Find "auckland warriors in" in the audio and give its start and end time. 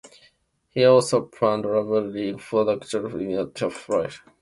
2.71-3.35